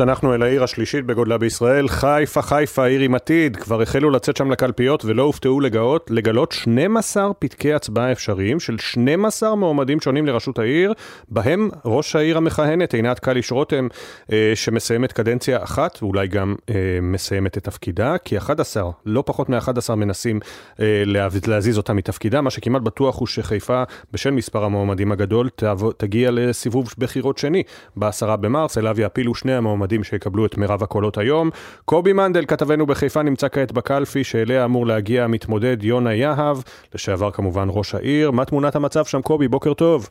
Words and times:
אנחנו 0.00 0.34
אל 0.34 0.42
העיר 0.42 0.64
השלישית 0.64 1.04
בגודלה 1.04 1.38
בישראל, 1.38 1.88
חיפה, 1.88 2.42
חיפה, 2.42 2.84
עיר 2.84 3.00
עם 3.00 3.14
עתיד, 3.14 3.56
כבר 3.56 3.82
החלו 3.82 4.10
לצאת 4.10 4.36
שם 4.36 4.50
לקלפיות 4.50 5.04
ולא 5.04 5.22
הופתעו 5.22 5.60
לגאות, 5.60 6.10
לגלות 6.10 6.52
12 6.52 7.34
פתקי 7.34 7.74
הצבעה 7.74 8.12
אפשריים 8.12 8.60
של 8.60 8.78
12 8.78 9.54
מועמדים 9.54 10.00
שונים 10.00 10.26
לראשות 10.26 10.58
העיר, 10.58 10.92
בהם 11.28 11.68
ראש 11.84 12.16
העיר 12.16 12.36
המכהנת, 12.36 12.94
עינת 12.94 13.18
קליש 13.18 13.52
רותם, 13.52 13.88
אה, 14.32 14.52
שמסיימת 14.54 15.12
קדנציה 15.12 15.62
אחת, 15.62 15.98
ואולי 16.02 16.28
גם 16.28 16.54
אה, 16.70 16.74
מסיימת 17.02 17.58
את 17.58 17.64
תפקידה, 17.64 18.18
כי 18.18 18.38
11, 18.38 18.90
לא 19.06 19.22
פחות 19.26 19.48
מ-11 19.48 19.94
מנסים 19.94 20.40
אה, 20.80 21.02
להזיז 21.46 21.78
אותה 21.78 21.92
מתפקידה, 21.92 22.40
מה 22.40 22.50
שכמעט 22.50 22.82
בטוח 22.82 23.18
הוא 23.18 23.26
שחיפה, 23.26 23.82
בשל 24.12 24.30
מספר 24.30 24.64
המועמדים 24.64 25.12
הגדול, 25.12 25.48
תגיע 25.96 26.30
לסיבוב 26.30 26.94
בחירות 26.98 27.38
שני, 27.38 27.62
ב-10 27.96 28.36
במרס, 28.36 28.78
אליו 28.78 29.00
יעפילו 29.00 29.34
שני 29.34 29.54
המועמדים. 29.54 29.81
המועמדים 29.82 30.04
שיקבלו 30.04 30.46
את 30.46 30.58
מירב 30.58 30.82
הקולות 30.82 31.18
היום. 31.18 31.50
קובי 31.84 32.12
מנדל, 32.12 32.44
כתבנו 32.46 32.86
בחיפה, 32.86 33.22
נמצא 33.22 33.48
כעת 33.48 33.72
בקלפי, 33.72 34.24
שאליה 34.24 34.64
אמור 34.64 34.86
להגיע 34.86 35.24
המתמודד 35.24 35.76
יונה 35.82 36.14
יהב, 36.14 36.56
לשעבר 36.94 37.30
כמובן 37.30 37.68
ראש 37.70 37.94
העיר. 37.94 38.30
מה 38.30 38.44
תמונת 38.44 38.76
המצב 38.76 39.04
שם, 39.04 39.22
קובי? 39.22 39.48
בוקר 39.48 39.74
טוב. 39.74 40.08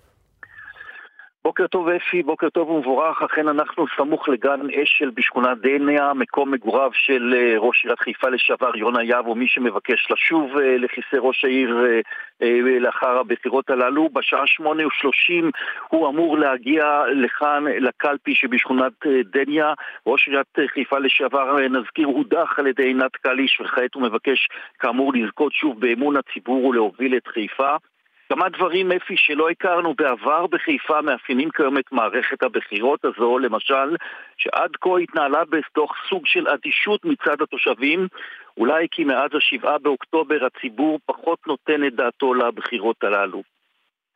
בוקר 1.44 1.68
טוב 1.68 1.90
אפי, 1.90 2.24
בוקר 2.24 2.50
טוב 2.50 2.70
ומבורך, 2.70 3.22
אכן 3.22 3.48
אנחנו 3.48 3.86
סמוך 3.98 4.30
לגן 4.30 4.60
אשל 4.84 5.10
בשכונת 5.10 5.58
דניה, 5.62 6.14
מקום 6.14 6.52
מגוריו 6.52 6.90
של 6.94 7.34
אה, 7.38 7.54
ראש 7.58 7.84
עיריית 7.84 8.00
חיפה 8.00 8.30
לשעבר 8.30 8.78
יונה 8.78 9.04
יהב, 9.04 9.28
או 9.28 9.36
מי 9.36 9.48
שמבקש 9.48 10.12
לשוב 10.12 10.58
אה, 10.58 10.78
לכיסא 10.78 11.16
ראש 11.16 11.46
העיר 11.46 11.86
אה, 12.42 12.80
לאחר 12.80 13.20
הבחירות 13.20 13.70
הללו. 13.70 14.10
בשעה 14.10 14.48
שמונה 14.48 14.88
ושלושים 14.88 15.52
הוא 15.90 16.10
אמור 16.10 16.38
להגיע 16.38 17.04
לכאן, 17.16 17.64
לקלפי 17.80 18.36
שבשכונת 18.36 18.94
דניה. 19.34 19.74
ראש 20.08 20.28
עיריית 20.28 20.58
חיפה 20.74 21.00
לשעבר, 21.00 21.60
נזכיר, 21.60 22.08
הודח 22.08 22.60
על 22.60 22.68
ידי 22.68 22.84
עינת 22.84 23.16
קליש, 23.16 23.62
וכעת 23.62 23.94
הוא 23.94 24.04
מבקש 24.04 24.48
כאמור 24.80 25.14
לזכות 25.14 25.54
שוב 25.54 25.80
באמון 25.80 26.16
הציבור 26.18 26.66
ולהוביל 26.66 27.18
את 27.18 27.28
חיפה. 27.28 27.76
כמה 28.36 28.50
דברים, 28.50 28.92
אפי, 28.92 29.18
שלא 29.18 29.50
הכרנו 29.50 29.94
בעבר 29.94 30.48
בחיפה 30.48 31.02
מאפיינים 31.02 31.50
כיום 31.50 31.78
את 31.78 31.92
מערכת 31.92 32.44
הבחירות 32.44 33.06
הזו, 33.06 33.40
למשל, 33.40 33.96
שעד 34.38 34.72
כה 34.82 34.98
התנהלה 35.04 35.46
בתוך 35.46 35.94
סוג 36.10 36.26
של 36.26 36.48
אדישות 36.48 37.06
מצד 37.06 37.42
התושבים, 37.42 38.08
אולי 38.58 38.88
כי 38.92 39.04
מאז 39.04 39.30
השבעה 39.38 39.78
באוקטובר 39.78 40.46
הציבור 40.46 41.00
פחות 41.06 41.40
נותן 41.48 41.84
את 41.88 41.96
דעתו 41.96 42.34
לבחירות 42.34 43.04
הללו. 43.04 43.42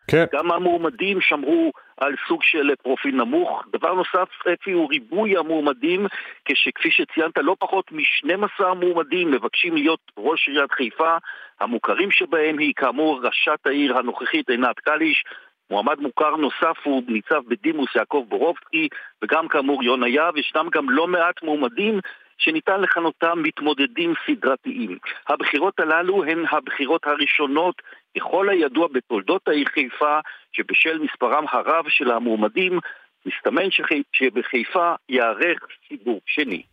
כן. 0.07 0.25
גם 0.33 0.51
המועמדים 0.51 1.21
שמרו 1.21 1.71
על 1.97 2.15
סוג 2.27 2.43
של 2.43 2.75
פרופיל 2.83 3.15
נמוך. 3.15 3.63
דבר 3.71 3.93
נוסף, 3.93 4.29
אפי, 4.53 4.71
הוא 4.71 4.89
ריבוי 4.89 5.37
המועמדים, 5.37 6.05
כשכפי 6.45 6.91
שציינת, 6.91 7.37
לא 7.37 7.55
פחות 7.59 7.91
מ-12 7.91 8.73
מועמדים 8.73 9.31
מבקשים 9.31 9.75
להיות 9.75 9.99
ראש 10.17 10.47
עיריית 10.47 10.71
חיפה. 10.71 11.17
המוכרים 11.59 12.11
שבהם 12.11 12.57
היא 12.57 12.73
כאמור 12.75 13.21
ראשת 13.23 13.59
העיר 13.65 13.97
הנוכחית 13.97 14.49
עינת 14.49 14.79
קליש, 14.79 15.23
מועמד 15.69 15.99
מוכר 15.99 16.35
נוסף 16.35 16.77
הוא 16.83 17.03
ניצב 17.07 17.41
בדימוס 17.47 17.95
יעקב 17.95 18.25
בורובסקי, 18.27 18.87
וגם 19.23 19.47
כאמור 19.47 19.83
יונה 19.83 20.07
יהב, 20.07 20.37
ישנם 20.37 20.67
גם 20.71 20.89
לא 20.89 21.07
מעט 21.07 21.43
מועמדים 21.43 21.99
שניתן 22.37 22.81
לכנותם 22.81 23.41
מתמודדים 23.43 24.13
סדרתיים. 24.25 24.97
הבחירות 25.27 25.79
הללו 25.79 26.23
הן 26.23 26.45
הבחירות 26.51 27.05
הראשונות 27.05 27.81
ככל 28.17 28.49
הידוע 28.49 28.87
בתולדות 28.91 29.47
העיר 29.47 29.65
חיפה, 29.67 30.19
שבשל 30.51 30.99
מספרם 30.99 31.45
הרב 31.51 31.89
של 31.89 32.11
המועמדים, 32.11 32.79
מסתמן 33.25 33.69
שבחיפה 34.11 34.93
ייערך 35.09 35.59
סיבוב 35.87 36.19
שני. 36.25 36.63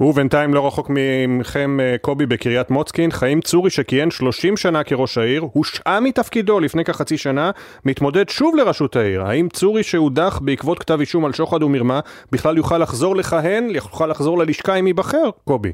ובינתיים 0.00 0.54
לא 0.54 0.66
רחוק 0.66 0.90
מכם 1.28 1.80
אה, 1.80 1.96
קובי 2.00 2.26
בקריית 2.26 2.70
מוצקין, 2.70 3.10
חיים 3.10 3.40
צורי 3.40 3.70
שכיהן 3.70 4.10
30 4.10 4.56
שנה 4.56 4.84
כראש 4.84 5.18
העיר, 5.18 5.46
הושעה 5.52 6.00
מתפקידו 6.00 6.60
לפני 6.60 6.84
כחצי 6.84 7.18
שנה, 7.18 7.50
מתמודד 7.84 8.28
שוב 8.28 8.56
לראשות 8.56 8.96
העיר. 8.96 9.22
האם 9.22 9.48
צורי 9.48 9.82
שהודח 9.82 10.40
בעקבות 10.42 10.78
כתב 10.78 11.00
אישום 11.00 11.24
על 11.24 11.32
שוחד 11.32 11.62
ומרמה, 11.62 12.00
בכלל 12.32 12.56
יוכל 12.56 12.78
לחזור 12.78 13.16
לכהן, 13.16 13.70
יוכל 13.74 14.06
לחזור 14.06 14.38
ללשכה 14.38 14.74
אם 14.74 14.86
ייבחר, 14.86 15.30
קובי? 15.44 15.72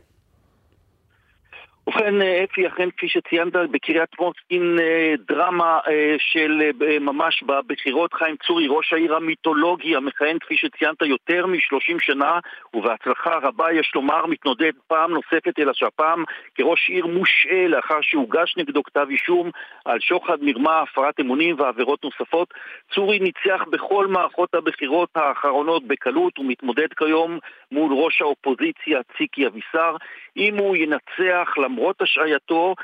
ובכן, 1.94 2.22
אה, 2.22 2.44
אפי, 2.44 2.66
אכן, 2.66 2.91
כפי 2.91 3.09
שציינת, 3.09 3.53
בקריית 3.71 4.09
מוצקין 4.21 4.77
אה, 4.81 5.15
דרמה 5.28 5.78
אה, 5.88 6.16
של 6.19 6.71
ממש 7.00 7.43
בבחירות 7.43 8.15
חיים 8.15 8.37
צורי, 8.47 8.66
ראש 8.71 8.93
העיר 8.93 9.15
המיתולוגי 9.15 9.97
המכהן, 9.97 10.38
כפי 10.38 10.56
שציינת, 10.56 11.03
יותר 11.03 11.47
מ-30 11.47 11.97
שנה, 12.00 12.38
ובהצלחה 12.75 13.38
רבה, 13.43 13.72
יש 13.72 13.93
לומר, 13.94 14.27
מתנודד 14.27 14.72
פעם 14.87 15.10
נוספת, 15.10 15.59
אלא 15.59 15.72
שהפעם 15.72 16.25
כראש 16.54 16.88
עיר 16.88 17.06
מושעה 17.06 17.69
לאחר 17.69 17.99
שהוגש 18.03 18.54
נגדו 18.56 18.83
כתב 18.83 19.06
אישום 19.10 19.50
על 19.84 20.00
שוחד, 20.00 20.38
מרמה, 20.41 20.81
הפרת 20.81 21.21
אמונים 21.21 21.56
ועבירות 21.59 22.04
נוספות. 22.04 22.54
צורי 22.94 23.19
ניצח 23.19 23.65
בכל 23.71 24.06
מערכות 24.06 24.54
הבחירות 24.54 25.09
האחרונות 25.15 25.87
בקלות, 25.87 26.38
ומתמודד 26.38 26.88
כיום 26.97 27.38
מול 27.72 27.93
ראש 27.93 28.22
האופוזיציה 28.22 29.00
ציקי 29.19 29.47
אבישר. 29.47 29.97
אם 30.37 30.56
הוא 30.59 30.77
ינצח, 30.77 31.54
למרות 31.56 31.84
השעייתו, 32.00 32.75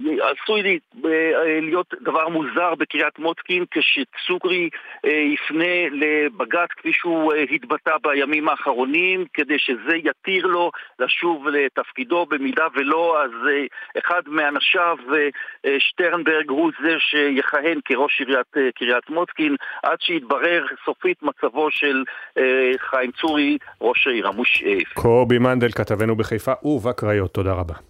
עשוי 0.00 0.78
אה, 1.04 1.60
להיות 1.60 1.94
דבר 2.00 2.28
מוזר 2.28 2.74
בקריית 2.74 3.18
מוצקין 3.18 3.64
כשצוקרי 3.70 4.68
אה, 5.04 5.10
יפנה 5.10 5.88
לבג"ץ 5.92 6.68
כפי 6.76 6.92
שהוא 6.92 7.32
אה, 7.32 7.42
התבטא 7.54 7.96
בימים 8.02 8.48
האחרונים 8.48 9.24
כדי 9.34 9.58
שזה 9.58 9.96
יתיר 9.96 10.46
לו 10.46 10.70
לשוב 10.98 11.48
לתפקידו 11.48 12.26
במידה 12.26 12.66
ולא 12.74 13.22
אז 13.22 13.30
אחד 13.98 14.22
מאנשיו 14.26 14.96
שטרנברג 15.78 16.50
הוא 16.50 16.70
זה 16.82 16.94
שיכהן 16.98 17.80
כראש 17.84 18.20
עיריית 18.20 18.74
קריית 18.74 19.10
מוצקין 19.10 19.56
עד 19.82 20.00
שיתברר 20.00 20.64
סופית 20.84 21.22
מצבו 21.22 21.70
של 21.70 22.04
חיים 22.78 23.10
צורי 23.20 23.58
ראש 23.80 24.06
העיר 24.06 24.28
המושאף. 24.28 24.92
קובי 24.94 25.38
מנדל 25.38 25.68
כתבנו 25.68 26.16
בחיפה 26.16 26.52
ובקריות 26.64 27.34
תודה 27.34 27.52
רבה 27.52 27.89